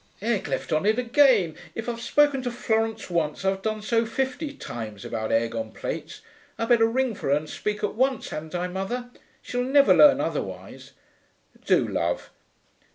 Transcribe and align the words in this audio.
'Egg 0.19 0.47
left 0.47 0.73
on 0.73 0.83
it 0.83 0.97
again. 0.97 1.55
If 1.75 1.87
I've 1.87 2.01
spoken 2.01 2.41
to 2.41 2.51
Florence 2.51 3.07
once 3.11 3.45
I've 3.45 3.61
done 3.61 3.83
so 3.83 4.03
fifty 4.03 4.51
times, 4.51 5.05
about 5.05 5.31
egg 5.31 5.53
on 5.53 5.71
plates. 5.71 6.21
I'd 6.57 6.69
better 6.69 6.87
ring 6.87 7.13
for 7.13 7.27
her 7.29 7.35
and 7.35 7.47
speak 7.47 7.83
at 7.83 7.93
once, 7.93 8.29
hadn't 8.29 8.55
I, 8.55 8.67
mother? 8.67 9.11
She'll 9.43 9.61
never 9.63 9.93
learn 9.93 10.19
otherwise.' 10.19 10.93
'Do, 11.67 11.87
love.' 11.87 12.31